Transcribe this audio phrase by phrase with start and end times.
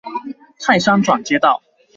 [0.57, 1.61] 泰山轉接道